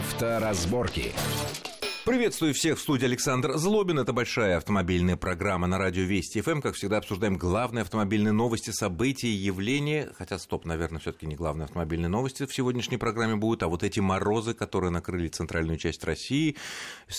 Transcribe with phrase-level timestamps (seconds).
[0.00, 1.12] Авторазборки.
[2.06, 3.98] Приветствую всех в студии Александр Злобин.
[3.98, 6.62] Это большая автомобильная программа на радио Вести ФМ.
[6.62, 10.10] Как всегда, обсуждаем главные автомобильные новости, события, явления.
[10.16, 14.00] Хотя, стоп, наверное, все-таки не главные автомобильные новости в сегодняшней программе будут, а вот эти
[14.00, 16.56] морозы, которые накрыли центральную часть России.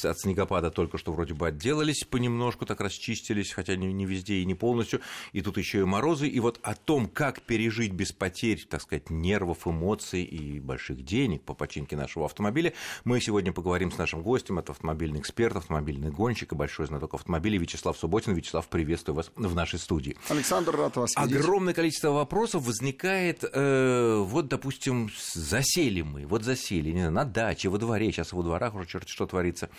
[0.04, 4.46] От снегопада только что вроде бы отделались понемножку, так расчистились, хотя не, не везде и
[4.46, 5.02] не полностью.
[5.32, 6.28] И тут еще и морозы.
[6.28, 11.44] И вот о том, как пережить без потерь, так сказать, нервов, эмоций и больших денег
[11.44, 12.74] по починке нашего автомобиля,
[13.04, 14.58] мы сегодня поговорим с нашим гостем.
[14.58, 18.34] Это автомобильный эксперт, автомобильный гонщик и большой знаток автомобилей Вячеслав Субботин.
[18.34, 20.18] Вячеслав, приветствую вас в нашей студии.
[20.30, 21.40] Александр, рад вас видеть.
[21.40, 27.70] Огромное количество вопросов возникает, э, вот, допустим, засели мы, вот засели, не знаю, на даче,
[27.70, 29.70] во дворе, сейчас во дворах уже черт что творится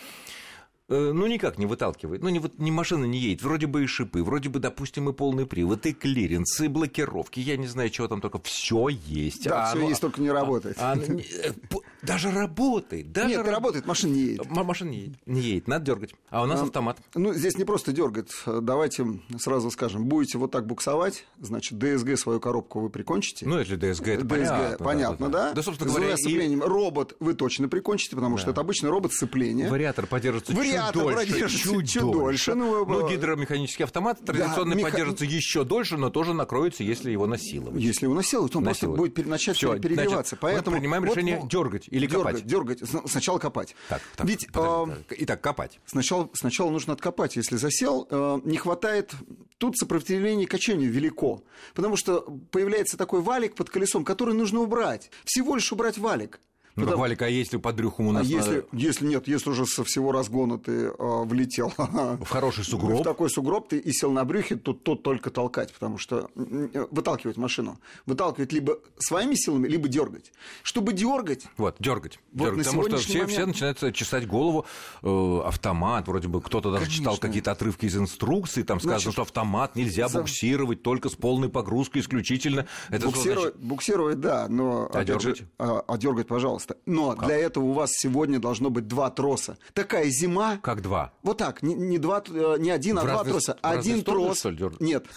[0.92, 2.22] ну, никак не выталкивает.
[2.22, 3.42] Ну, не, ни машина не едет.
[3.42, 7.40] Вроде бы и шипы, вроде бы, допустим, и полный привод, и клиренс, и блокировки.
[7.40, 8.40] Я не знаю, чего там только.
[8.42, 9.44] Все есть.
[9.44, 10.76] Да, а, все ну, есть, только не а, работает.
[10.78, 13.12] А, а, даже работает.
[13.12, 13.54] Даже Нет, раб...
[13.54, 14.50] работает, машина не едет.
[14.50, 15.18] Машина не едет.
[15.26, 16.14] Не едет, надо дергать.
[16.30, 16.98] А у нас а, автомат.
[17.14, 18.30] Ну, здесь не просто дергать.
[18.46, 19.06] Давайте
[19.38, 23.46] сразу скажем, будете вот так буксовать, значит, ДСГ свою коробку вы прикончите.
[23.46, 24.84] Ну, если ДСГ, это ДСГ, понятно.
[24.84, 25.48] понятно, да?
[25.48, 26.56] Да, да собственно говоря, и...
[26.56, 28.42] робот вы точно прикончите, потому да.
[28.42, 29.70] что это обычный робот сцепления.
[29.70, 32.18] Вариатор поддержится Вариатор дольше, чуть, чуть дольше.
[32.18, 32.54] дольше.
[32.54, 34.90] Ну, ну, гидромеханический автомат традиционно да, меха...
[34.90, 37.80] поддержится еще дольше, но тоже накроется, если его насиловать.
[37.80, 38.98] Если его насиловать, он насиловать.
[38.98, 40.36] просто будет начать Всё, переливаться.
[40.36, 42.46] Значит, Поэтому мы принимаем вот, решение вот, дергать или дергать, копать.
[42.46, 43.76] Дергать, сначала копать.
[43.88, 45.80] Так, так, Ведь, подожди, э, Итак, копать.
[45.86, 47.36] Сначала, сначала нужно откопать.
[47.36, 49.12] Если засел, э, не хватает...
[49.58, 51.44] Тут сопротивление качанию велико.
[51.74, 55.12] Потому что появляется такой валик под колесом, который нужно убрать.
[55.24, 56.40] Всего лишь убрать валик.
[56.74, 57.02] Ну, Потому...
[57.02, 58.26] Валик, а если под брюхом у нас...
[58.26, 61.72] А если, если нет, если уже со всего разгона ты а, влетел...
[61.76, 63.00] В хороший сугроб.
[63.00, 67.36] В такой сугроб ты и сел на брюхе, то тут только толкать, потому что выталкивать
[67.36, 67.78] машину.
[68.06, 70.32] Выталкивать либо своими силами, либо дергать.
[70.62, 71.46] Чтобы дергать...
[71.58, 72.18] Вот, дергать.
[72.32, 73.32] Вот дергать потому что все, момент...
[73.32, 74.64] все начинают чесать голову.
[75.02, 77.02] Э, автомат, вроде бы кто-то даже Конечно.
[77.02, 80.20] читал какие-то отрывки из инструкции, там сказано, Значит, что автомат нельзя за...
[80.20, 82.66] буксировать только с полной погрузкой исключительно.
[82.88, 83.68] Это буксировать, значит...
[83.68, 84.88] буксировать, да, но...
[84.90, 85.38] А дергать?
[85.38, 86.76] Же, а, а дергать, пожалуйста пожалуйста.
[86.86, 87.26] Но как?
[87.26, 89.58] для этого у вас сегодня должно быть два троса.
[89.74, 90.58] Такая зима.
[90.62, 91.12] Как два?
[91.22, 93.58] Вот так, не, не, два, э, не один, а два троса.
[93.62, 94.44] Один трос.
[94.80, 95.06] Нет.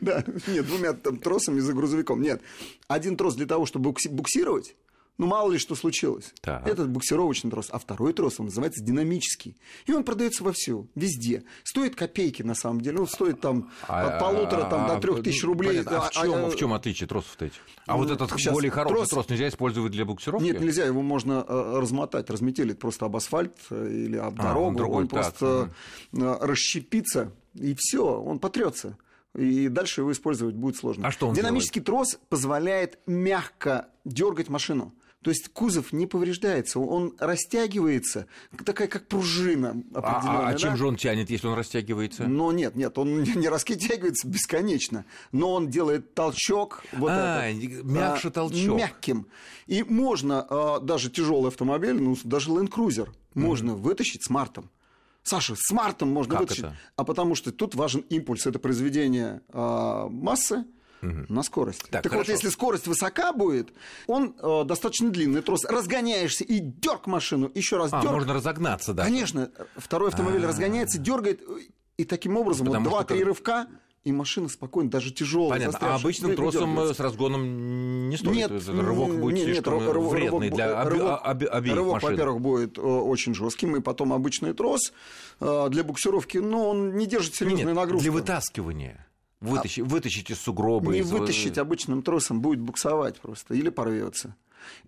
[0.00, 2.20] Да, нет, двумя тросами за грузовиком.
[2.20, 2.40] Нет.
[2.88, 4.76] Один трос для того, чтобы буксировать,
[5.18, 6.34] ну, мало ли что случилось.
[6.42, 6.66] Так.
[6.66, 7.68] Этот буксировочный трос.
[7.70, 9.56] А второй трос, он называется динамический.
[9.86, 11.44] И он продается вовсю, везде.
[11.64, 13.00] Стоит копейки, на самом деле.
[13.00, 15.82] Он стоит там а, от полутора там, а, до трех тысяч рублей.
[15.84, 15.98] Понятно.
[15.98, 17.60] А, в чем, а, в чем отличие тросов-то этих?
[17.86, 19.08] А ну, вот этот более хороший трос...
[19.08, 20.44] трос нельзя использовать для буксировки?
[20.44, 20.84] Нет, нельзя.
[20.84, 24.74] Его можно э, размотать, разметелить просто об асфальт э, или об дорогу.
[24.74, 25.22] А, другой, он так.
[25.22, 25.70] просто
[26.12, 26.36] угу.
[26.40, 28.98] расщепится, и все, он потрется
[29.36, 31.08] и дальше его использовать будет сложно.
[31.08, 32.08] А что он Динамический делает?
[32.08, 34.94] трос позволяет мягко дергать машину.
[35.22, 38.26] То есть кузов не повреждается, он растягивается,
[38.64, 40.46] такая как пружина определенная.
[40.46, 40.76] А, а чем да?
[40.76, 42.28] же он тянет, если он растягивается?
[42.28, 46.84] Но нет, нет, он не растягивается бесконечно, но он делает толчок.
[46.92, 48.78] Вот а, этот, мягче а, толчок.
[48.78, 49.26] Мягким.
[49.66, 53.82] И можно а, даже тяжелый автомобиль, ну, даже Land Cruiser, можно mm-hmm.
[53.82, 54.70] вытащить смартом.
[55.24, 56.64] Саша, смартом можно как вытащить.
[56.64, 56.76] Это?
[56.94, 58.46] А потому что тут важен импульс.
[58.46, 60.66] Это произведение а, массы
[61.02, 61.26] угу.
[61.28, 61.88] на скорость.
[61.90, 63.72] Так, так вот, если скорость высока будет,
[64.06, 65.64] он э, достаточно длинный трос.
[65.64, 68.12] Разгоняешься и дерг машину, еще раз а, дерг.
[68.12, 69.04] можно разогнаться, да?
[69.04, 69.50] Конечно.
[69.76, 70.48] Второй автомобиль А-а-а.
[70.48, 71.40] разгоняется, дергает,
[71.96, 73.66] и таким образом вот два-три рывка
[74.06, 75.58] и машина спокойно, даже тяжелая.
[75.58, 75.78] Понятно.
[75.82, 78.36] А обычным тросом с разгоном не стоит?
[78.36, 82.10] Нет, рывок будет нет, слишком нет, рывок, вредный для рывок, об, об, обеих рывок, машин.
[82.10, 84.92] во-первых, будет очень жестким, и потом обычный трос
[85.40, 88.04] э, для буксировки, но он не держит серьезную нагрузку.
[88.04, 89.05] Для вытаскивания.
[89.46, 89.84] Вытащи, а...
[89.84, 90.92] Вытащить из сугроба.
[90.92, 91.10] Не из...
[91.10, 94.34] вытащить обычным тросом, будет буксовать просто или порвется.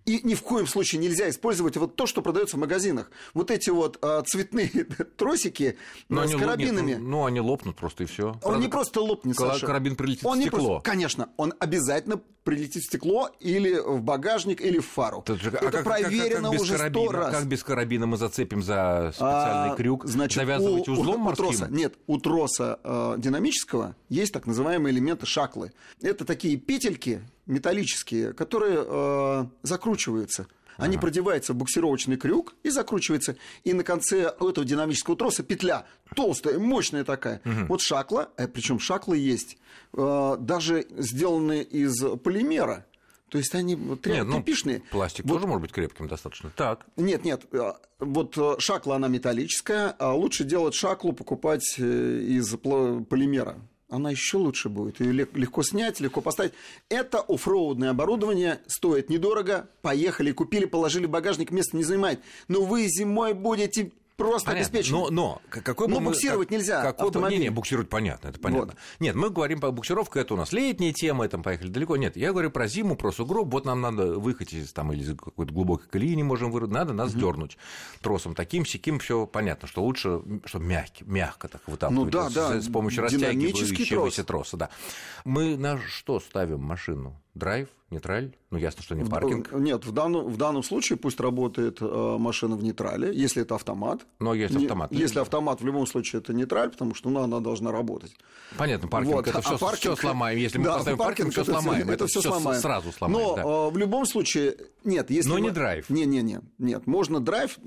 [0.05, 3.11] И ни в коем случае нельзя использовать вот то, что продается в магазинах.
[3.33, 4.69] Вот эти вот а, цветные
[5.17, 6.91] тросики но с карабинами.
[6.91, 8.29] Нет, ну, ну, они лопнут просто и все.
[8.29, 9.65] Он Правда, не просто лопнет, Саша.
[9.65, 10.67] Карабин прилетит он в стекло.
[10.67, 15.21] Просто, конечно, он обязательно прилетит в стекло или в багажник, или в фару.
[15.21, 17.35] Это, же, а Это как, проверено как, как, уже сто раз.
[17.35, 20.05] Как без карабина мы зацепим за специальный а, крюк?
[20.05, 21.45] Значит, Завязывать у, узлом у, морским?
[21.45, 25.73] У троса, нет, у троса э, динамического есть так называемые элементы шаклы.
[26.01, 30.47] Это такие петельки, металлические, которые э, закручиваются.
[30.77, 31.01] Они ага.
[31.01, 33.35] продеваются в буксировочный крюк и закручиваются.
[33.65, 35.85] И на конце этого динамического троса петля
[36.15, 37.41] толстая, мощная такая.
[37.43, 37.65] Угу.
[37.67, 39.57] Вот шакла, э, причем шаклы есть,
[39.93, 42.85] э, даже сделанные из полимера.
[43.27, 44.43] То есть они нет, ну,
[44.89, 45.35] Пластик вот.
[45.35, 46.51] тоже может быть крепким достаточно.
[46.55, 46.85] Так.
[46.95, 47.41] Нет, нет.
[47.51, 53.57] Э, вот шакла, она металлическая, а лучше делать шаклу, покупать из полимера.
[53.89, 54.99] Она еще лучше будет.
[54.99, 56.53] Ее легко снять, легко поставить.
[56.89, 59.69] Это оффроудное оборудование, стоит недорого.
[59.81, 62.21] Поехали, купили, положили в багажник, место не занимает.
[62.47, 64.67] Но вы зимой будете просто понятно.
[64.67, 64.95] обеспечен.
[64.95, 67.37] Но, но, какой но бы мы, буксировать как, нельзя какой автомобиль.
[67.37, 68.73] Бы, не, не, буксировать понятно, это понятно.
[68.73, 68.75] Вот.
[68.99, 71.97] Нет, мы говорим по буксировке, это у нас летняя тема, там поехали далеко.
[71.97, 75.17] Нет, я говорю про зиму, про сугроб, вот нам надо выехать из там или из
[75.17, 77.19] какой-то глубокой колеи не можем вырвать, надо нас угу.
[77.19, 77.57] дернуть
[78.01, 82.33] тросом таким, сяким, все понятно, что лучше, чтобы мягкий, мягко так выталкивать ну, да, с,
[82.33, 82.61] да.
[82.61, 84.49] с помощью растягивающегося трос.
[84.49, 84.57] троса.
[84.57, 84.69] Да.
[85.25, 87.19] Мы на что ставим машину?
[87.39, 88.35] Драйв, нейтраль?
[88.51, 89.53] Ну, ясно, что не паркинг.
[89.53, 94.01] Нет, в данном, в данном случае пусть работает э, машина в нейтрале, если это автомат.
[94.19, 94.91] Но есть автомат.
[94.91, 98.13] Не, если автомат, в любом случае, это нейтраль, потому что ну, она должна работать.
[98.57, 99.27] Понятно, паркинг вот.
[99.29, 100.37] это все, а паркинг, все сломаем.
[100.37, 101.83] Если мы да, поставим паркинг, все сломаем.
[101.89, 102.61] Это, это все сломаем.
[102.61, 103.27] Сразу сломаем.
[103.27, 103.41] Но да.
[103.41, 105.09] э, в любом случае, нет.
[105.09, 105.41] Если Но мы...
[105.41, 105.89] не драйв.
[105.89, 106.41] Не-не-не.
[106.57, 107.57] Нет, можно драйв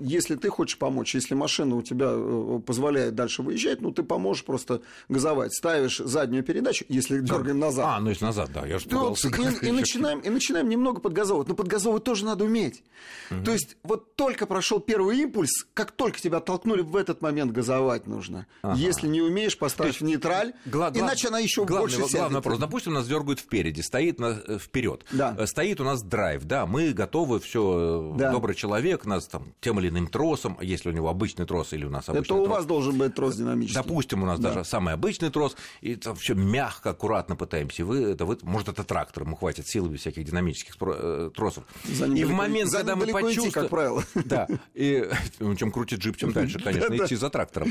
[0.00, 4.44] если ты хочешь помочь, если машина у тебя э, позволяет дальше выезжать, ну, ты поможешь
[4.44, 5.54] просто газовать.
[5.54, 7.86] Ставишь заднюю передачу, если дергаем назад.
[7.86, 11.48] А, ну, если назад, да, я же ну, и, и, начинаем, и начинаем немного подгазовывать.
[11.48, 12.82] Но подгазовывать тоже надо уметь.
[13.30, 13.44] Угу.
[13.44, 18.06] То есть, вот только прошел первый импульс, как только тебя оттолкнули, в этот момент газовать
[18.06, 18.46] нужно.
[18.62, 18.78] Ага.
[18.78, 22.32] Если не умеешь, поставь есть, в нейтраль, гла- иначе она еще главный, больше главный сядет.
[22.32, 22.58] вопрос.
[22.58, 25.04] Допустим, нас дергают впереди, стоит на, э, вперед.
[25.12, 25.34] Да.
[25.38, 28.32] Э, стоит у нас драйв, да, мы готовы, все, да.
[28.32, 31.90] добрый человек, нас там тем или иным тросом, если у него обычный трос или у
[31.90, 32.46] нас обычный Это трос.
[32.46, 33.82] у вас должен быть трос динамический.
[33.82, 34.52] Допустим, у нас да.
[34.52, 37.84] даже самый обычный трос, и все мягко, аккуратно пытаемся.
[37.84, 41.64] Вы, это вы, может, это трактор, ему хватит силы без всяких динамических э, тросов.
[41.84, 43.52] За и в момент, когда мы почувствуем...
[43.52, 44.04] как правило.
[44.14, 45.08] Да, и
[45.58, 47.70] чем круче джип, чем дальше, конечно, идти за трактором.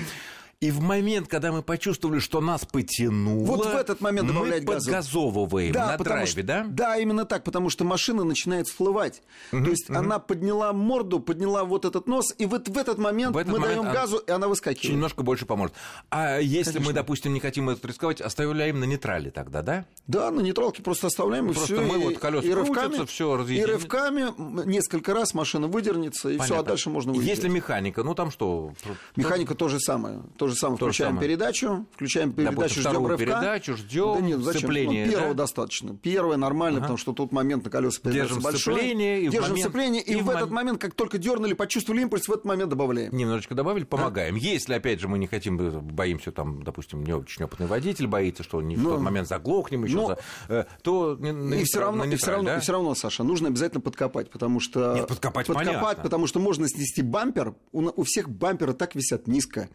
[0.59, 4.73] И в момент, когда мы почувствовали, что нас потянуло, вот в этот момент добавлять мы
[4.73, 6.65] подгазовываем да, на драйве, что, да?
[6.67, 9.21] Да, именно так, потому что машина начинает всплывать.
[9.51, 9.99] Угу, То есть угу.
[9.99, 13.59] она подняла морду, подняла вот этот нос, и вот в этот момент в этот мы
[13.59, 14.95] момент даем газу, и она выскакивает.
[14.95, 15.75] Немножко больше поможет.
[16.09, 16.89] А если Конечно.
[16.89, 19.85] мы, допустим, не хотим это рисковать, оставляем на нейтрале тогда, да?
[20.07, 21.83] Да, на нейтралке просто оставляем, и просто все.
[21.83, 26.57] мы и, вот колеса и рывками, все И рывками несколько раз машина выдернется, и все,
[26.57, 27.29] а дальше можно выйти.
[27.29, 28.73] Если механика, ну там что?
[29.15, 30.23] Механика то же самое.
[30.35, 30.77] То же самое.
[30.77, 31.27] То Включаем самое.
[31.27, 33.17] передачу, включаем передачу, ждем рывка.
[33.17, 34.59] передачу, ждем да нет, зачем?
[34.59, 35.05] сцепление.
[35.05, 35.43] Ну, первого да?
[35.43, 35.95] достаточно.
[35.95, 36.85] Первое нормально, ага.
[36.85, 38.75] потому что тут момент на колеса Держим большой.
[38.75, 39.21] сцепление.
[39.21, 40.35] И Держим момент, сцепление, и, и в мом...
[40.35, 43.15] этот момент, как только дернули, почувствовали импульс, в этот момент добавляем.
[43.15, 44.35] Немножечко добавили, помогаем.
[44.35, 44.37] А?
[44.37, 48.61] Если, опять же, мы не хотим, боимся, там, допустим, не очень опытный водитель боится, что
[48.61, 50.17] не но, в тот момент заглохнем еще, но,
[50.47, 52.57] за, то и все равно, и все равно, да?
[52.57, 56.03] и все равно, Саша, нужно обязательно подкопать, потому что Нет, подкопать, подкопать понятно.
[56.03, 57.55] потому что можно снести бампер.
[57.71, 59.69] У, у всех бамперы так висят низко.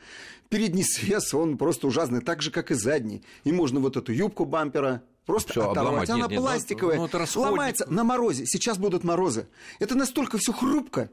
[0.63, 3.23] Передний свес, он просто ужасный, так же, как и задний.
[3.43, 6.09] И можно вот эту юбку бампера просто Всё, оторвать.
[6.09, 6.11] обломать.
[6.11, 6.97] Она Нет, нет, пластиковая.
[6.99, 7.51] ну, расходник.
[7.51, 8.47] ломается на морозе.
[8.47, 9.49] Сейчас будут морозы.
[9.81, 11.11] Это настолько все хрупко.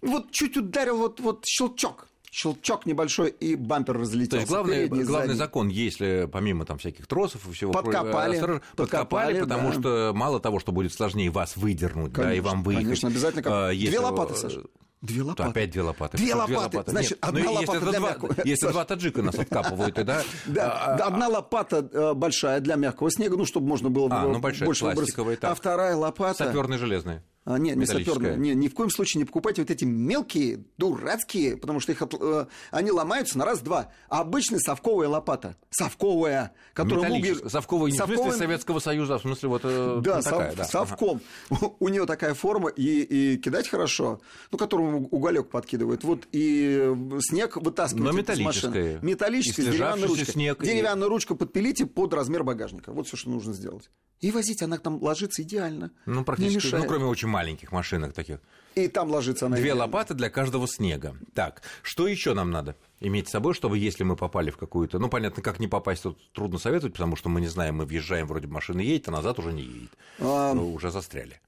[0.00, 4.30] Вот чуть ударил вот, вот щелчок щелчок небольшой, и бампер разлетелся.
[4.30, 5.38] То есть главный, передний, главный задний.
[5.38, 9.74] закон, если помимо там всяких тросов и всего Подкопали, прочего, подкопали, подкопали, потому да.
[9.80, 12.84] что мало того, что будет сложнее вас выдернуть, да, и Конечно, вам выехать.
[12.84, 13.42] Конечно, обязательно.
[13.42, 13.52] Как...
[13.52, 14.62] а, если- Две лопаты, Саша.
[15.02, 15.50] Две То лопаты.
[15.50, 16.16] опять две лопаты.
[16.16, 16.90] Две Что лопаты.
[16.90, 18.34] Значит, Нет, одна ну, лопата если для два, мягкого.
[18.44, 18.72] Если Саша.
[18.72, 20.22] два таджика нас откапывают, и да...
[20.46, 24.26] Да, а, да, одна лопата э, большая для мягкого снега, ну, чтобы можно было А,
[24.26, 25.38] ну, большая, больше пластиковая.
[25.42, 26.44] А вторая лопата...
[26.44, 27.22] Саперные железные.
[27.48, 28.14] А, нет, не Металлическая.
[28.14, 28.38] саперные.
[28.38, 32.14] Не, ни в коем случае не покупайте вот эти мелкие, дурацкие, потому что их от-
[32.20, 33.92] э, они ломаются на раз-два.
[34.08, 35.56] А обычная совковая лопата.
[35.70, 37.48] Совковая, которая Металлическая.
[37.48, 40.48] Совковая не в смысле Совковая- Советского Союза, а в смысле вот э, Да, ну, такая,
[40.50, 40.64] сов- да.
[40.64, 41.20] совком.
[41.78, 46.02] У нее такая форма, и, и кидать хорошо, ну, которому уголек подкидывает.
[46.02, 48.98] Вот и снег вытаскивать Но металлическая.
[49.02, 50.32] Металлическая, И слежавшийся ручкой.
[50.32, 52.90] снег, и- Деревянную ручку подпилите под размер багажника.
[52.92, 53.88] Вот все, что нужно сделать.
[54.20, 55.90] И возить она там ложится идеально.
[56.06, 58.40] Ну, практически, ну, кроме очень маленьких машинок таких.
[58.74, 59.56] И там ложится она.
[59.56, 59.84] Две идеально.
[59.84, 61.16] лопаты для каждого снега.
[61.34, 64.98] Так, что еще нам надо иметь с собой, чтобы если мы попали в какую-то...
[64.98, 68.26] Ну, понятно, как не попасть, тут трудно советовать, потому что мы не знаем, мы въезжаем,
[68.26, 69.90] вроде машина едет, а назад уже не едет.
[70.18, 71.40] А, Ну, Уже застряли.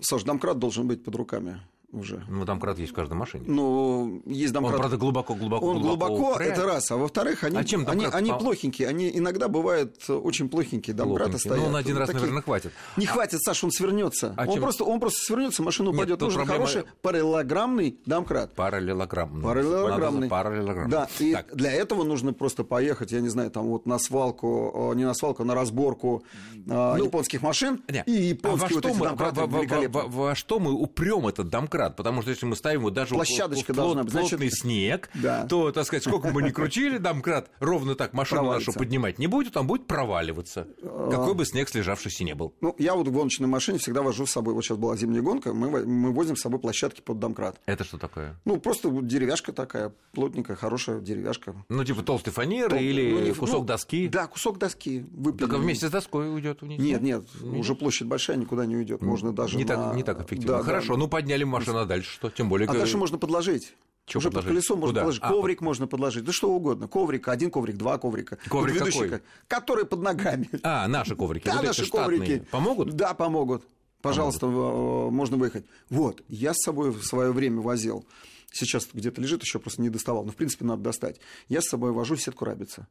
[0.00, 2.22] Саш, домкрат должен быть под руками уже.
[2.28, 3.44] Ну, домкрат есть в каждой машине.
[3.46, 4.78] Ну, есть Он, домкрат.
[4.80, 6.52] правда, глубоко-глубоко Он глубоко, упрямый.
[6.52, 6.90] это раз.
[6.90, 8.88] А во-вторых, они, А чем они, они по- плохенькие.
[8.88, 10.94] Они иногда бывают очень плохенькие.
[10.94, 11.58] Домкраты стоят.
[11.58, 12.72] Ну, он один раз, Такие- наверное, хватит.
[12.96, 14.34] Не хватит, Саша, он свернется.
[14.36, 16.18] А он, чем- просто, он просто свернется, машина Нет, упадет.
[16.18, 18.54] тут Нужен проблема- хороший параллелограммный домкрат.
[18.54, 19.40] Параллелограмм.
[19.42, 20.28] Параллелограммный.
[20.28, 20.90] Надо Параллелограмм.
[20.90, 24.90] Да, и Так, для этого нужно просто поехать, я не знаю, там вот на свалку,
[24.92, 26.22] э, не на свалку, а на разборку
[26.66, 26.70] э,
[27.02, 27.82] японских машин.
[27.88, 30.58] не, И а во японские вот что эти мы- во- во- во- во- во что
[30.58, 31.77] мы упрем этот домкрат?
[31.78, 34.12] Домкрат, потому что если мы ставим вот даже Площадочка плот, должна быть.
[34.12, 35.46] плотный Значит, снег, да.
[35.46, 39.26] то, так сказать, сколько бы мы ни крутили, домкрат ровно так машину нашу поднимать не
[39.26, 40.66] будет, он будет проваливаться.
[40.82, 42.54] Какой бы снег слежавшийся не был.
[42.60, 45.54] Ну, я вот в гоночной машине всегда вожу с собой, вот сейчас была зимняя гонка,
[45.54, 47.60] мы, мы возим с собой площадки под домкрат.
[47.66, 48.36] Это что такое?
[48.44, 51.54] Ну, просто деревяшка такая, плотненькая, хорошая деревяшка.
[51.68, 54.08] Ну, типа толстой фанеры Тол- или ну, не- кусок ну, доски?
[54.08, 55.48] Да, кусок доски выпилен.
[55.48, 56.80] Так а вместе с доской уйдет вниз?
[56.80, 59.02] Нет, нет, уже площадь большая, никуда не уйдет.
[59.02, 60.58] Можно даже не, на- так, не так эффективно.
[60.58, 61.00] Да, Хорошо, да.
[61.00, 62.30] ну подняли машину, а дальше что?
[62.30, 62.68] Тем более...
[62.68, 63.74] А дальше можно подложить.
[64.06, 64.48] Чё Уже подложить?
[64.48, 65.00] под колесо можно Куда?
[65.02, 65.22] подложить.
[65.22, 66.24] А, коврик можно подложить.
[66.24, 66.88] Да что угодно.
[66.88, 68.38] Коврик, один коврик, два коврика.
[68.48, 69.18] Коврик Вот ведущий какой?
[69.18, 70.48] ко- Который под ногами.
[70.62, 71.44] А, наши коврики.
[71.44, 72.18] Да, вот наши штатные.
[72.18, 72.44] коврики.
[72.50, 72.94] Помогут?
[72.94, 73.64] Да, помогут.
[74.00, 75.66] Пожалуйста, э, можно выехать.
[75.90, 78.06] Вот, я с собой в свое время возил.
[78.50, 80.24] Сейчас где-то лежит, еще просто не доставал.
[80.24, 81.20] Но, в принципе, надо достать.
[81.48, 82.86] Я с собой вожу сетку рабица.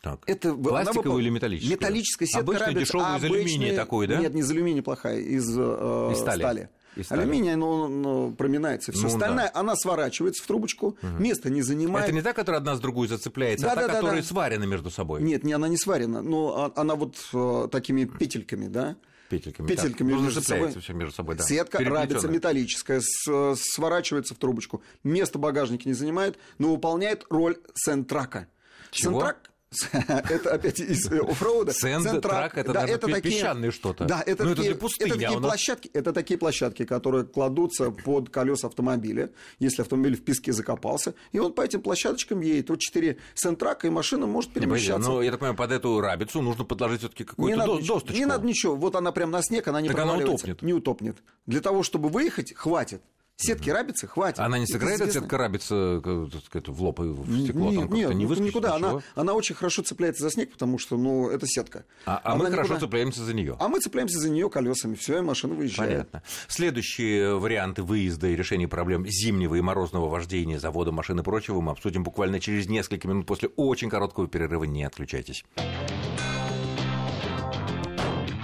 [0.00, 0.20] Так.
[0.26, 1.72] Это, Пластиковую выпол- или металлическую?
[1.76, 2.80] Металлическая сетка Обычную, рабица.
[2.92, 4.16] дешевую, из алюминия обычная- такой, да?
[4.20, 6.40] Нет, не из алюминия плохая, из, э, Из стали.
[6.40, 6.70] стали.
[7.08, 8.92] Алюминий, но он ну, проминается.
[8.92, 12.06] Все Ну, остальное, она сворачивается в трубочку, место не занимает.
[12.06, 14.00] Это не та, которая одна с другой зацепляется, а та, Да-да-да-да.
[14.00, 15.22] которая сварена между собой.
[15.22, 18.96] Нет, не, она не сварена, но а- она вот э, такими петельками, да?
[19.28, 19.66] Петельками.
[19.66, 20.18] Петельками так.
[20.18, 20.74] Ну, между собой.
[20.80, 21.44] всё между собой, да.
[21.44, 24.82] Сетка рабица металлическая, с- сворачивается в трубочку.
[25.02, 28.48] Место багажника не занимает, но выполняет роль сентрака.
[28.90, 29.12] Чего?
[29.20, 29.50] Сентрак
[29.92, 31.72] это опять из э, оффроуда.
[31.72, 34.04] Сентрак, это, наверное, песчаное что-то.
[34.04, 37.24] Да, это Ну, это такие, пустыни, это а такие нас- площадки, это такие площадки, которые
[37.24, 42.70] кладутся под колеса автомобиля, если автомобиль в песке закопался, и он по этим площадочкам едет.
[42.70, 45.08] Вот четыре сентрака, и машина может перемещаться.
[45.10, 48.16] ну, я так понимаю, под эту рабицу нужно подложить все-таки Не какую-то до- досточку.
[48.18, 48.76] не надо ничего.
[48.76, 50.62] Вот она прям на снег, она не Так она утопнет.
[50.62, 51.16] Не утопнет.
[51.46, 53.02] Для того, чтобы выехать, хватит.
[53.36, 54.38] Сетки рабицы хватит.
[54.38, 56.00] Она не сыграет, эта сетка рабица
[56.46, 57.70] сказать, в лоб и в стекло?
[57.70, 58.74] Нет, там как-то нет, не ну, выскочит, никуда.
[58.76, 59.02] Она, ничего?
[59.16, 61.84] она очень хорошо цепляется за снег, потому что, ну, это сетка.
[62.06, 63.56] А, а мы хорошо никуда- цепляемся за нее.
[63.58, 64.94] А мы цепляемся за нее колесами.
[64.94, 65.90] Все, и машина выезжает.
[65.90, 66.22] Понятно.
[66.46, 71.72] Следующие варианты выезда и решения проблем зимнего и морозного вождения, завода машин и прочего мы
[71.72, 74.62] обсудим буквально через несколько минут после очень короткого перерыва.
[74.62, 75.44] Не отключайтесь.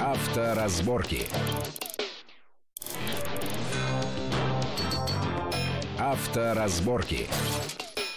[0.01, 1.29] Авторазборки.
[6.01, 7.29] Авторазборки.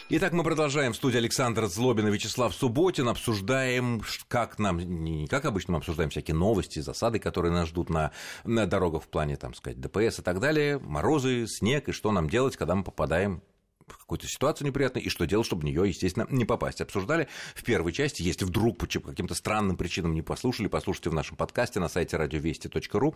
[0.08, 0.94] Итак, мы продолжаем.
[0.94, 3.10] В студии Александр Злобин и Вячеслав Субботин.
[3.10, 8.12] Обсуждаем, как нам, не как обычно, мы обсуждаем всякие новости, засады, которые нас ждут на,
[8.46, 12.30] на дорогах в плане, там сказать, ДПС и так далее, морозы, снег, и что нам
[12.30, 13.42] делать, когда мы попадаем
[13.88, 16.82] в какую-то ситуацию неприятную, и что делать, чтобы в нее, естественно, не попасть.
[16.82, 18.22] Обсуждали в первой части.
[18.22, 23.16] Если вдруг по каким-то странным причинам не послушали, послушайте в нашем подкасте на сайте радиовести.ру.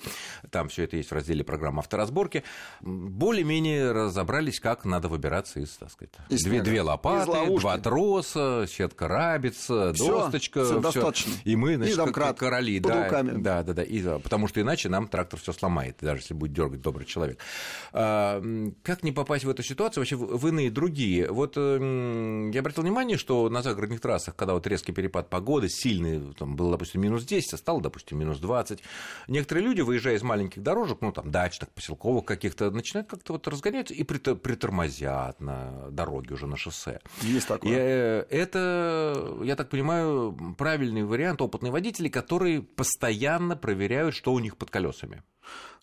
[0.52, 2.44] Там все это есть в разделе программы авторазборки.
[2.82, 7.62] Более-менее разобрались, как надо выбираться из, так сказать, Из две, две Из лопаты, ловушки.
[7.62, 10.80] два троса, сетка рабица, Всё, досточка.
[10.80, 11.34] достаточно.
[11.44, 12.80] И мы, значит, И домкрат как короли.
[12.80, 13.42] под да, руками.
[13.42, 13.84] да, да, да.
[13.84, 17.40] И, да, потому что иначе нам трактор все сломает, даже если будет дергать добрый человек.
[17.94, 18.42] А,
[18.84, 21.32] как не попасть в эту ситуацию вообще в иные другие?
[21.32, 26.34] Вот м, я обратил внимание, что на загородных трассах, когда вот резкий перепад погоды, сильный,
[26.34, 28.80] там было, допустим, минус 10, а стало, допустим, минус 20,
[29.28, 33.94] некоторые люди, выезжая из маленьких дорожек, ну, там, дачных, поселковых каких-то, начинают как-то вот разгоняться
[33.94, 37.00] и притор- притормозят на дороге уже на шоссе.
[37.22, 37.72] Есть такое.
[37.72, 44.40] И, э, это, я так понимаю, правильный вариант опытные водители, которые постоянно проверяют, что у
[44.40, 45.24] них под колесами.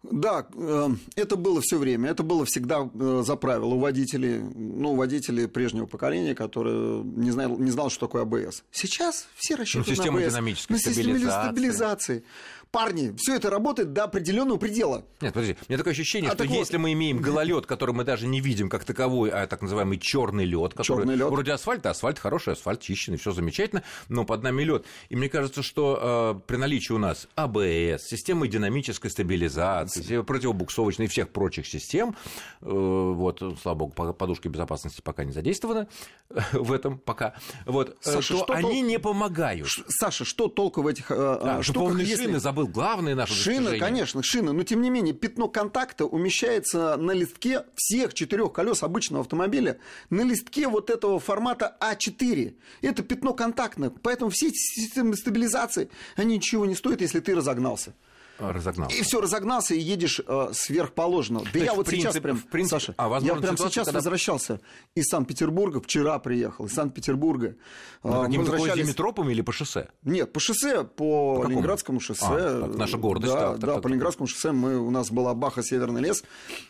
[0.02, 4.92] Да, э, это было все время, это было всегда э, за правило у водителей, ну,
[4.92, 8.64] у водителей прежнего поколения, которые не знал, не знал, что такое АБС.
[8.70, 10.32] Сейчас все рассчитывают Ну, на АБС.
[10.32, 12.24] динамической на системе стабилизации.
[12.74, 15.04] Парни, все это работает до определенного предела.
[15.20, 17.94] Нет, подожди, у меня такое ощущение, А что так вот- если мы имеем гололед, который
[17.94, 21.30] мы даже не видим как таковой, а так называемый черный лед, который лёд.
[21.30, 24.84] вроде асфальта, асфальт хороший, асфальт чищенный, все замечательно, но под нами лед.
[25.08, 31.08] И мне кажется, что э, при наличии у нас АБС, системы динамической стабилизации, противобуксовочной и
[31.08, 32.16] всех прочих систем,
[32.60, 35.86] э, вот, слава богу, по- подушки безопасности пока не задействованы
[36.52, 37.34] в этом пока,
[37.66, 39.68] вот, э, Саша, то что они тол- не помогают.
[39.88, 42.24] Саша, что толку в этих э, А, штуках, если...
[42.24, 43.80] шины забыл, главное наше Шина, достижение.
[43.80, 49.22] конечно, шина, но тем не менее пятно контакта умещается на листке всех четырех колес обычного
[49.22, 49.78] автомобиля,
[50.10, 52.54] на листке вот этого формата А4.
[52.82, 57.94] Это пятно контактное, поэтому все системы стабилизации, они ничего не стоят, если ты разогнался.
[58.38, 58.96] Разогнался.
[58.96, 61.46] И все, разогнался и едешь э, сверхположенного.
[61.52, 64.60] Да я вот сейчас принципе- прям, в принципе- Саша, а, я прям сейчас когда- возвращался
[64.94, 67.54] из Санкт-Петербурга, вчера приехал, из Санкт-Петербурга.
[68.02, 69.88] Ну, какими-то возвращались- козьими тропами или по шоссе?
[70.02, 71.50] нет, по шоссе, по, какому?
[71.50, 72.24] Ленинградскому шоссе.
[72.28, 73.90] А, так, наша гордость, Да, так, да, так, по так.
[73.90, 76.24] Ленинградскому шоссе мы, у нас была Баха Северный лес.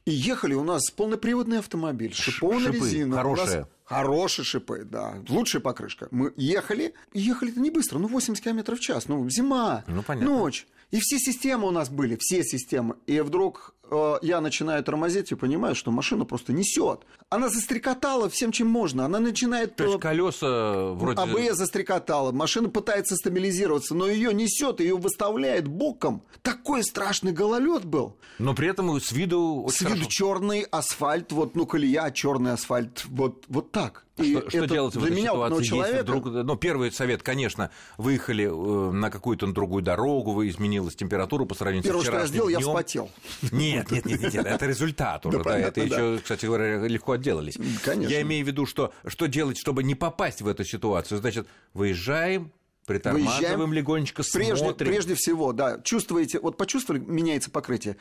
[0.05, 3.15] И ехали у нас полноприводный автомобиль, шипованная шипы, резина.
[3.17, 3.59] У хорошие.
[3.61, 5.17] нас Хорошие шипы, да.
[5.29, 6.09] Лучшая покрышка.
[6.11, 9.09] Мы ехали, ехали-то не быстро, ну 80 км в час.
[9.09, 10.31] Ну, зима, Ну, понятно.
[10.39, 10.67] ночь.
[10.91, 12.97] И все системы у нас были, все системы.
[13.07, 17.01] И вдруг э, э, я начинаю тормозить и понимаю, что машина просто несет.
[17.31, 19.05] Она застрекотала всем, чем можно.
[19.05, 19.77] Она начинает...
[19.77, 21.21] То есть колеса вроде...
[21.21, 26.23] АБС застрекотала, машина пытается стабилизироваться, но ее несет, ее выставляет боком.
[26.43, 28.17] Такой страшный гололед был.
[28.39, 29.67] Но при этом с виду...
[29.71, 34.04] С виду черный асфальт, вот, ну, колея, черный асфальт, вот, вот так.
[34.17, 36.03] И что, что делать в этой меня, ситуации, вот, человека...
[36.03, 41.55] вдруг, ну, первый совет, конечно, выехали э, на какую-то другую дорогу, вы изменилась температура по
[41.55, 42.61] сравнению Первое, с вчерашним что я сделал, днём.
[42.61, 43.11] я вспотел.
[43.51, 47.59] Нет, нет, нет, нет, это результат уже, да, это еще, кстати говоря, легко отделались.
[47.85, 48.13] Конечно.
[48.13, 51.19] Я имею в виду, что что делать, чтобы не попасть в эту ситуацию?
[51.19, 52.53] Значит, выезжаем,
[52.87, 53.73] Притормаживаем Выезжаем.
[53.73, 54.91] легонечко, прежде, смотрим.
[54.91, 57.97] Прежде всего, да, чувствуете, вот почувствовали, меняется покрытие.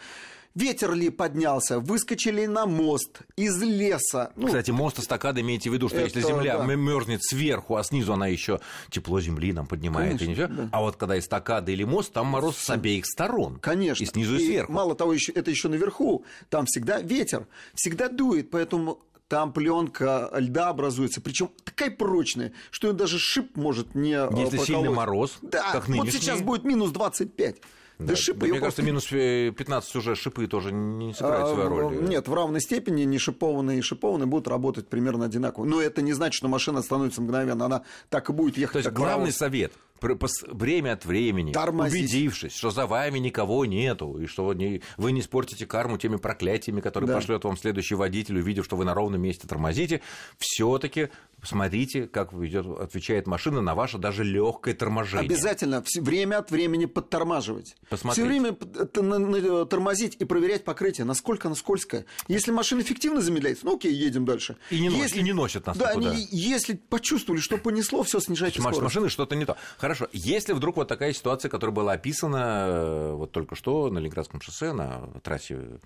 [0.55, 4.33] Ветер ли поднялся, выскочили на мост из леса.
[4.35, 6.65] Ну, Кстати, мост эстакады имейте в виду, что это, если земля да.
[6.75, 8.59] мерзнет сверху, а снизу она еще
[8.91, 10.47] тепло земли нам поднимает, Конечно, и ничего.
[10.63, 10.69] Да.
[10.71, 13.57] а вот когда эстакада или мост, там мороз с обеих сторон.
[13.59, 14.03] Конечно.
[14.03, 14.71] И снизу и, и сверху.
[14.71, 21.21] Мало того, это еще наверху, там всегда ветер, всегда дует, поэтому там пленка льда образуется,
[21.21, 24.67] причем такая прочная, что даже шип может не Если проколоть.
[24.67, 27.57] сильный мороз, да, как вот сейчас будет минус 25.
[28.03, 31.69] Да, да, шипы, да мне кажется, минус 15 уже шипы тоже не сыграют а, свою
[31.69, 32.03] роль.
[32.03, 35.65] Нет, в равной степени не шипованные и шипованные будут работать примерно одинаково.
[35.65, 37.65] Но это не значит, что машина становится мгновенно.
[37.65, 38.83] Она так и будет ехать.
[38.83, 42.01] То есть главный совет время от времени, Тормозить.
[42.01, 46.81] убедившись, что за вами никого нету, и что не, вы не испортите карму теми проклятиями,
[46.81, 47.15] которые да.
[47.15, 50.01] пошлет вам следующий водитель, увидев, что вы на ровном месте тормозите,
[50.37, 51.09] все-таки
[51.41, 55.25] смотрите, как ведет, отвечает машина на ваше даже легкое торможение.
[55.25, 57.75] Обязательно время от времени подтормаживать.
[57.97, 58.53] Все время
[59.65, 62.05] тормозить и проверять покрытие, насколько оно скользкое.
[62.27, 64.57] Если машина эффективно замедляется, ну окей, едем дальше.
[64.69, 68.59] И не, если, и не носит нас Да, не, если почувствовали, что понесло, все снижайте
[68.59, 68.81] скорость.
[68.81, 69.57] машины что-то не то.
[69.77, 74.41] Хорошо, если вдруг вот такая ситуация, которая была описана э, вот только что на Ленинградском
[74.41, 75.79] шоссе, на трассе,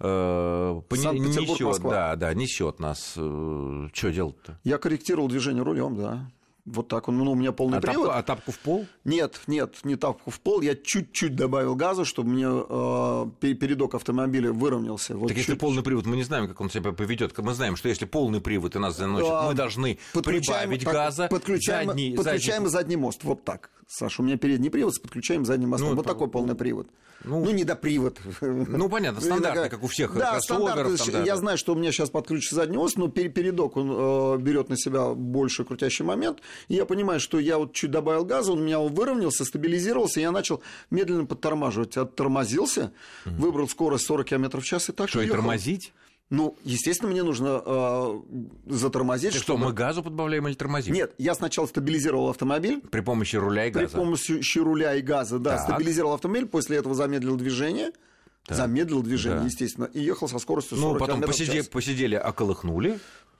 [0.00, 4.58] э, несет, да, да, несет нас, э, что делать-то?
[4.64, 6.30] Я корректировал движение рулем, да.
[6.72, 8.06] Вот так он, ну, у меня полный а привод.
[8.06, 8.86] Тапку, а тапку в пол?
[9.04, 10.60] Нет, нет, не тапку в пол.
[10.60, 15.16] Я чуть-чуть добавил газа, чтобы мне э, передок автомобиля выровнялся.
[15.16, 15.48] Вот так чуть...
[15.48, 17.36] если полный привод, мы не знаем, как он себя поведет.
[17.38, 21.28] Мы знаем, что если полный привод и нас заносит, а, мы должны прибавить так, газа.
[21.28, 22.70] Подключаем, задний, подключаем задний...
[22.70, 23.24] задний мост.
[23.24, 23.70] Вот так.
[23.90, 25.88] Саша, у меня передний привод с подключаем задним мостом.
[25.88, 26.88] Ну, вот такой полный привод.
[27.24, 28.20] Ну, ну не до привод.
[28.42, 30.98] Ну, понятно, стандартный, как у всех Да, стандарт.
[30.98, 31.36] Там, да, я да.
[31.36, 35.14] знаю, что у меня сейчас подключится задний мост, но передок он э, берет на себя
[35.14, 36.40] больше крутящий момент.
[36.68, 40.22] И я понимаю, что я вот чуть добавил газа, он у меня выровнялся, стабилизировался, и
[40.22, 41.96] я начал медленно подтормаживать.
[41.96, 42.92] Оттормозился,
[43.24, 43.36] угу.
[43.36, 45.94] выбрал скорость 40 км в час и так Что, и тормозить?
[46.30, 48.20] Ну, естественно, мне нужно э,
[48.66, 49.32] затормозить.
[49.32, 49.60] Ты чтобы...
[49.60, 50.92] что, мы газу подбавляем или тормозим?
[50.92, 52.82] Нет, я сначала стабилизировал автомобиль.
[52.90, 53.88] При помощи руля и газа?
[53.88, 55.56] При помощи руля и газа, да.
[55.56, 55.62] Так.
[55.62, 57.92] Стабилизировал автомобиль, после этого замедлил движение.
[58.44, 58.58] Так.
[58.58, 59.46] Замедлил движение, да.
[59.46, 62.98] естественно, и ехал со скоростью 40 Ну, потом посиди, посидели, околыхнули,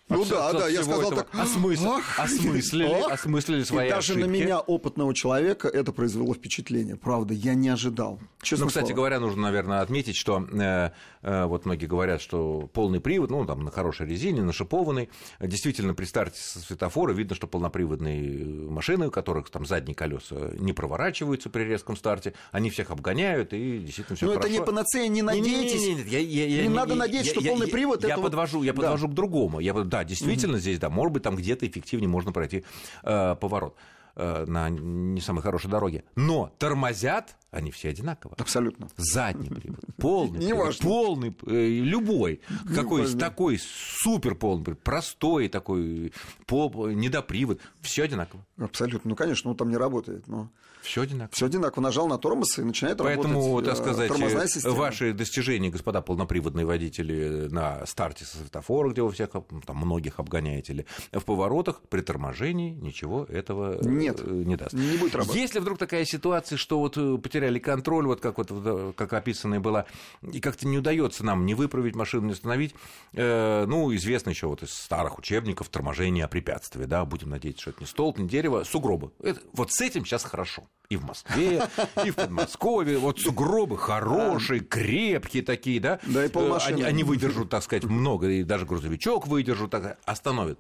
[0.08, 1.28] ну да, да, я сказал так.
[1.34, 4.26] Осмысл, осмыслили, ах, осмыслили свои и даже ошибки.
[4.26, 6.96] на меня, опытного человека, это произвело впечатление.
[6.96, 8.18] Правда, я не ожидал.
[8.40, 10.90] Честно ну, кстати говоря, нужно, наверное, отметить, что э,
[11.22, 15.10] э, вот многие говорят, что полный привод, ну, там, на хорошей резине, на шипованной.
[15.40, 20.72] Действительно, при старте со светофора видно, что полноприводные машины, у которых там задние колеса не
[20.72, 24.40] проворачиваются при резком старте, они всех обгоняют, и действительно все хорошо.
[24.40, 25.80] Но это не панацея, не надейтесь.
[25.80, 28.04] Не, не, не, я, я, не я, надо надеяться, что я, полный я, привод...
[28.04, 29.60] Я, подвожу, я подвожу к другому.
[29.60, 30.60] Я, да, действительно, угу.
[30.60, 32.64] здесь, да, может быть, там где-то эффективнее можно пройти
[33.02, 33.76] э, поворот
[34.16, 36.04] э, на не самой хорошей дороге.
[36.16, 38.34] Но тормозят они все одинаково.
[38.38, 38.88] Абсолютно.
[38.96, 42.40] Задний привод, полный привод, полный, э, любой,
[42.74, 46.12] какой такой супер полный привод, простой такой,
[46.46, 48.44] по, недопривод, все одинаково.
[48.58, 49.10] Абсолютно.
[49.10, 50.50] Ну, конечно, он там не работает, но...
[50.82, 51.34] Все одинаково.
[51.34, 51.82] Все одинаково.
[51.82, 57.48] Нажал на тормоз и начинает Поэтому, работать так э, сказать, ваши достижения, господа полноприводные водители,
[57.50, 62.72] на старте со светофора, где вы всех, там, многих обгоняете, или в поворотах, при торможении
[62.72, 64.72] ничего этого Нет, э, не даст.
[64.72, 65.36] Не будет работать.
[65.36, 69.86] Если вдруг такая ситуация, что вот потеряли контроль, вот как, вот, как описанное было,
[70.22, 72.74] и как-то не удается нам не выправить машину, не остановить,
[73.12, 77.70] э, ну, известно еще вот из старых учебников торможение о препятствии, да, будем надеяться, что
[77.70, 79.12] это не столб, не дерево, сугробы.
[79.22, 80.67] Это, вот с этим сейчас хорошо.
[80.88, 81.68] И в Москве,
[82.02, 82.96] и в Подмосковье.
[82.96, 86.00] Вот сугробы хорошие, крепкие такие, да.
[86.06, 86.76] Да, и полмашины.
[86.76, 90.58] Они, они выдержат, так сказать, много, и даже грузовичок выдержат, так, остановят.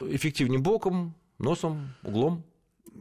[0.00, 2.42] Эффективнее боком, носом, углом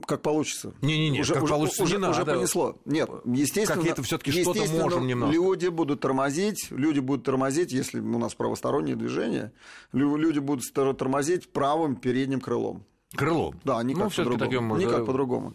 [0.06, 0.74] как получится.
[0.82, 2.12] Не-не-не, уже, как уже, получится, уже, не надо.
[2.12, 2.78] уже понесло.
[2.86, 5.32] Нет, естественно, как это все-таки что-то можем немного.
[5.32, 9.52] Люди будут тормозить, люди будут тормозить, если у нас правостороннее движение,
[9.94, 12.86] люди будут тормозить правым передним крылом.
[13.16, 13.56] Крылом?
[13.64, 14.40] Да, никак ну, по-другому.
[14.40, 15.54] Таким, никак по-другому.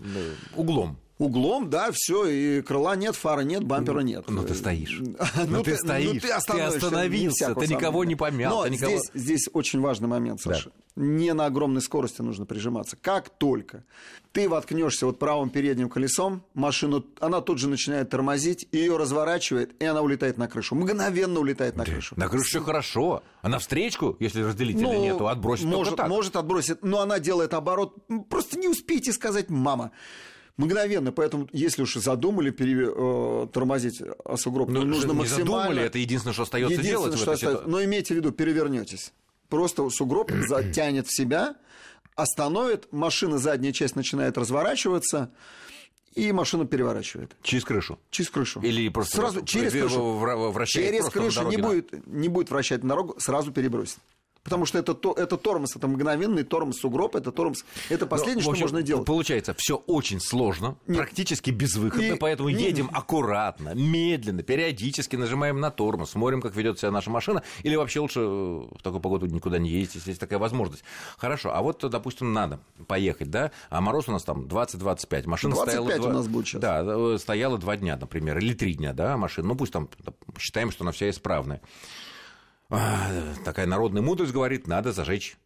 [0.57, 0.97] Углом.
[1.21, 4.25] Углом, да, все, и крыла нет, фара нет, бампера нет.
[4.31, 5.01] Но ты стоишь.
[5.01, 5.17] Ну,
[5.49, 8.65] Но ты стоишь, ты остановился, ты никого не помял.
[8.67, 8.75] Но
[9.15, 10.73] здесь, очень важный момент, Саша.
[10.97, 12.97] Не на огромной скорости нужно прижиматься.
[12.97, 13.85] Как только
[14.33, 19.85] ты воткнешься вот правым передним колесом, машину, она тут же начинает тормозить, ее разворачивает, и
[19.85, 20.75] она улетает на крышу.
[20.75, 22.15] Мгновенно улетает на крышу.
[22.17, 23.23] На крышу все хорошо.
[23.43, 26.09] А на встречку, если разделителя Ну, нету, отбросит может, так.
[26.09, 27.95] может отбросить, но она делает оборот.
[28.31, 29.91] Просто не успейте сказать «мама».
[30.57, 35.45] Мгновенно, поэтому, если уж задумали пере, э, тормозить а, сугроб, Ну, то нужно не максимально...
[35.45, 37.67] задумали, это единственное, что остается Единственное, делать что остается-.
[37.67, 39.13] Но имейте в виду, перевернетесь.
[39.49, 41.57] Просто сугроб затянет в себя,
[42.15, 45.31] остановит, машина задняя часть начинает разворачиваться,
[46.15, 47.37] и машину переворачивает.
[47.43, 47.99] Через крышу.
[48.11, 48.61] Через крышу.
[48.61, 50.15] Или просто сразу через крышу.
[50.51, 53.99] вращает через крышу не будет, не будет вращать на дорогу, сразу перебросит.
[54.51, 57.65] Потому что это, то, это тормоз, это мгновенный тормоз сугроб, это тормоз.
[57.89, 59.07] Это последнее, Ну, в что общем, можно делать.
[59.07, 65.71] Получается, все очень сложно, практически безвыходно, И- поэтому не- едем аккуратно, медленно, периодически нажимаем на
[65.71, 69.59] тормоз, смотрим, как ведет себя наша машина, или вообще лучше э, в такую погоду никуда
[69.59, 70.83] не ездить, если есть такая возможность.
[71.17, 72.59] Хорошо, а вот, допустим, надо
[72.89, 76.01] поехать, да, а мороз у нас там 20-25, машина 25 стояла...
[76.01, 76.61] у два- нас будет сейчас.
[76.61, 79.89] Да, э, стояла два дня, например, или три дня, да, машина, ну пусть там
[80.41, 81.61] считаем, что она вся исправная.
[82.71, 83.11] А,
[83.45, 85.37] Такая народная мудрость говорит, надо зажечь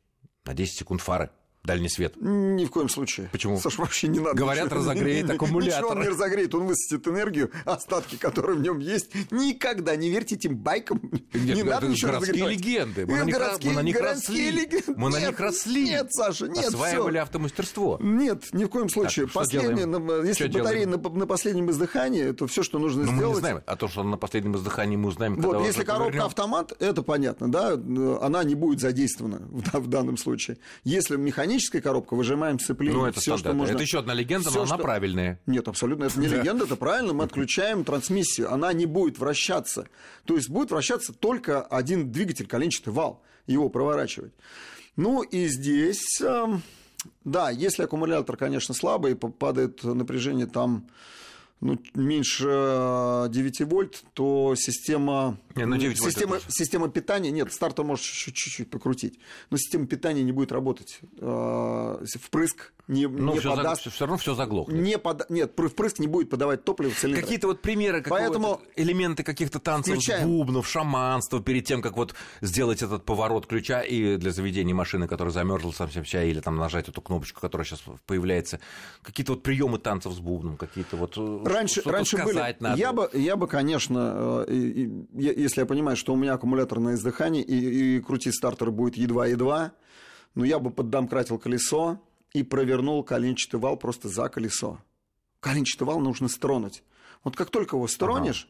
[0.45, 1.31] на 10 секунд фары,
[1.65, 2.15] дальний свет.
[2.21, 3.29] Ни в коем случае.
[3.33, 3.59] Почему?
[3.59, 4.35] Саш, вообще не надо.
[4.37, 4.81] Говорят, ничего.
[4.81, 5.81] разогреет аккумулятор.
[5.83, 9.11] Ничего он не разогреет, он высосет энергию, остатки, которые в нем есть.
[9.31, 11.01] Никогда не верьте этим байкам.
[11.33, 12.67] Нет, не ну, надо это ничего городские разогревать.
[12.67, 13.07] легенды.
[13.07, 14.61] Мы на них, городские- мы на них городские росли.
[14.67, 14.95] легенды.
[14.97, 15.85] Мы на Нет, них росли.
[15.85, 17.23] Нет, Саша, нет, Осваивали всё.
[17.23, 17.99] автомастерство.
[18.01, 19.25] Нет, ни в коем случае.
[19.27, 23.13] Так, Последнее, на- если Что батарея на, на последнем издыхании, то все, что нужно Но
[23.13, 23.35] мы сделать...
[23.37, 23.61] не знаем.
[23.67, 26.27] А то, что на последнем издыхании мы узнаем, Вот, если коробка повернём.
[26.27, 27.73] автомат, это понятно, да,
[28.21, 30.59] она не будет задействована в, в данном случае.
[30.85, 31.17] Если
[31.55, 32.99] механическая коробка, выжимаем сцепление.
[32.99, 33.73] Ну, это всё, что можно.
[33.73, 35.41] Это еще одна легенда, Всё, но она что- правильная.
[35.47, 39.87] Нет, абсолютно, это не легенда, это правильно, мы отключаем трансмиссию, она не будет вращаться.
[40.25, 44.33] То есть будет вращаться только один двигатель, коленчатый вал, его проворачивать.
[44.97, 46.63] Ну и здесь, эм,
[47.25, 50.89] да, если аккумулятор, конечно, слабый, падает напряжение там
[51.61, 57.31] ну, меньше э, 9 вольт, то система, Не, ну, 9 вольт система, это- система питания,
[57.31, 59.19] нет, стартер можешь чуть-чуть покрутить,
[59.51, 61.01] но система питания не будет работать.
[61.19, 64.79] Э, Впрыск не, Ну, не все, подаст равно все заглохнет.
[64.79, 65.25] не пода...
[65.31, 67.21] Нет, впрыск не будет подавать топливо в цилиндр.
[67.23, 70.29] Какие-то вот примеры, Поэтому элементы каких-то танцев, включаем.
[70.29, 75.33] бубнов, шаманства перед тем, как вот сделать этот поворот ключа и для заведения машины, которая
[75.33, 78.61] замерзла совсем вся, или там нажать эту кнопочку, которая сейчас появляется.
[79.03, 82.57] Какие-то вот приемы танцев с бубном, какие-то вот э, Раньше, что-то раньше были.
[82.61, 82.79] надо.
[82.79, 85.07] Я бы, я бы, конечно, э, и- и-
[85.43, 89.73] если я понимаю, что у меня аккумулятор на издыхании и, и крутить стартер будет едва-едва,
[90.35, 92.01] но я бы поддомкратил колесо
[92.33, 94.79] и провернул коленчатый вал просто за колесо.
[95.41, 96.83] Коленчатый вал нужно стронуть.
[97.23, 98.49] Вот как только его стронешь,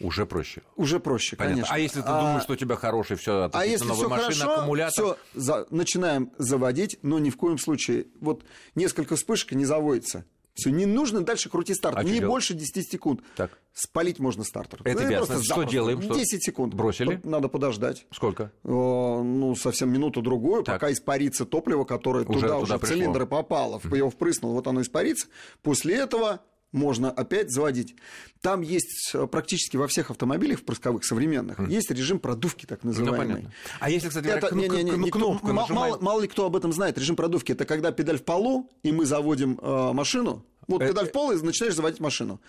[0.00, 0.62] Уже проще.
[0.76, 1.54] уже проще, Понятно.
[1.62, 1.74] конечно.
[1.74, 4.54] А если ты думаешь, что у тебя хороший, все, А если новая все машина, хорошо,
[4.60, 5.16] аккумулятор.
[5.36, 10.24] все начинаем заводить, но ни в коем случае вот несколько вспышек не заводится.
[10.54, 12.00] Все, не нужно дальше крутить стартер.
[12.00, 13.20] А не больше 10 секунд.
[13.36, 13.58] Так.
[13.72, 14.80] Спалить можно стартер.
[14.84, 15.16] Это Ну, ясно.
[15.26, 15.72] просто Что запросто.
[15.72, 16.02] делаем?
[16.02, 16.14] Что?
[16.14, 16.74] 10 секунд.
[16.74, 17.20] Бросили?
[17.24, 18.06] Надо подождать.
[18.12, 18.52] Сколько?
[18.64, 22.96] Э, Ну, совсем минуту-другую, пока испарится топливо, которое Уже туда, туда уже в пришло.
[22.96, 25.26] цилиндр попало, в- его впрыснул, вот оно испарится.
[25.62, 26.40] После этого
[26.72, 27.94] можно опять заводить.
[28.40, 33.26] Там есть э, практически во всех автомобилях впрысковых современных есть режим продувки, так Ну, называемый.
[33.36, 33.52] понятно.
[33.80, 36.20] А если, кстати, Это, кну- не, не, не, кну- никто- кнопку ма- нажимаем- мало, мало
[36.22, 36.96] ли кто об этом знает.
[36.98, 40.44] Режим продувки это когда педаль в полу, и мы заводим э, машину.
[40.66, 42.40] Вот Э, педаль в пол, и начинаешь заводить машину.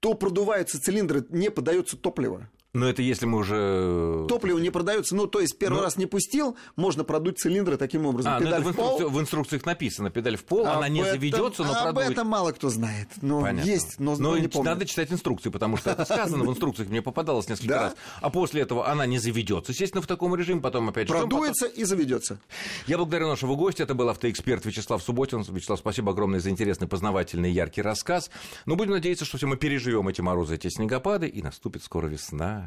[0.00, 2.48] То продуваются цилиндры, не подается топливо.
[2.76, 4.26] Но это если мы уже...
[4.28, 5.16] Топливо не продается.
[5.16, 8.32] Ну, то есть первый Ну- раз не пустил, можно продуть цилиндры таким образом.
[8.34, 8.84] А, ну педаль это в, в пол.
[8.98, 12.10] инструкции- в инструкциях написано, педаль в пол, она Об не этом- заведется, но Об продует.
[12.10, 13.08] этом мало кто знает.
[13.22, 13.66] Но Понятно.
[13.66, 14.70] есть, но, Но но не помню.
[14.72, 17.82] надо читать инструкции, потому что это сказано в инструкциях, мне попадалось несколько Да?
[17.84, 17.96] раз.
[18.20, 22.40] А после этого она не заведется, естественно, в таком режиме, потом опять Продуется и заведется.
[22.86, 25.42] Я благодарю нашего гостя, это был автоэксперт Вячеслав Субботин.
[25.48, 28.30] Вячеслав, спасибо огромное за интересный, познавательный, яркий рассказ.
[28.66, 32.65] Но будем надеяться, что все мы переживем эти морозы, эти снегопады, и наступит скоро весна.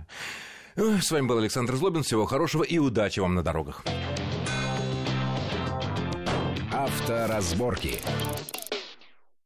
[0.77, 2.03] Ой, С вами был Александр Злобин.
[2.03, 3.83] Всего хорошего и удачи вам на дорогах.
[6.71, 7.99] Авторазборки.